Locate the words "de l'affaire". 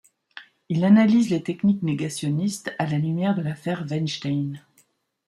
3.35-3.85